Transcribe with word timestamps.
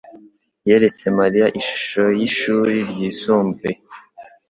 yeretse 0.67 1.05
Mariya 1.19 1.47
ishusho 1.61 2.03
yishuri 2.19 2.75
ryisumbuye. 2.91 3.75